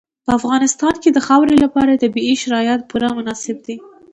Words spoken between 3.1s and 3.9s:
مناسب دي.